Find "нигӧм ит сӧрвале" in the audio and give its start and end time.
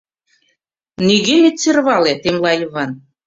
1.07-2.13